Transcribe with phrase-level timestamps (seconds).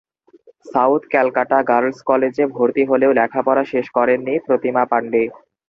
[0.65, 5.23] South Calcutta girls কলেজে ভর্তি হলেও লেখাপড়া শেষ করেননি প্রতিমা পাণ্ডে।